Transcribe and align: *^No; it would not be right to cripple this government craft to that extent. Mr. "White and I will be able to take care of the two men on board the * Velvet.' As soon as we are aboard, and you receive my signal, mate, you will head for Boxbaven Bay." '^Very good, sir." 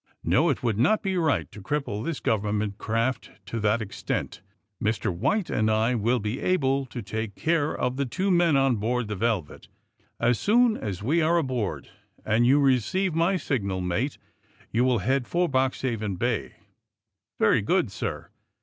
*^No; 0.25 0.51
it 0.51 0.63
would 0.63 0.79
not 0.79 1.03
be 1.03 1.15
right 1.15 1.51
to 1.51 1.61
cripple 1.61 2.03
this 2.03 2.19
government 2.19 2.79
craft 2.79 3.29
to 3.45 3.59
that 3.59 3.83
extent. 3.83 4.41
Mr. 4.83 5.15
"White 5.15 5.51
and 5.51 5.69
I 5.69 5.93
will 5.93 6.17
be 6.17 6.39
able 6.39 6.87
to 6.87 7.03
take 7.03 7.35
care 7.35 7.77
of 7.77 7.97
the 7.97 8.07
two 8.07 8.31
men 8.31 8.57
on 8.57 8.77
board 8.77 9.07
the 9.07 9.15
* 9.15 9.15
Velvet.' 9.25 9.67
As 10.19 10.39
soon 10.39 10.75
as 10.75 11.03
we 11.03 11.21
are 11.21 11.37
aboard, 11.37 11.91
and 12.25 12.47
you 12.47 12.59
receive 12.59 13.13
my 13.13 13.37
signal, 13.37 13.79
mate, 13.79 14.17
you 14.71 14.83
will 14.83 14.97
head 15.05 15.27
for 15.27 15.47
Boxbaven 15.47 16.17
Bay." 16.17 16.53
'^Very 17.39 17.63
good, 17.63 17.91
sir." 17.91 18.31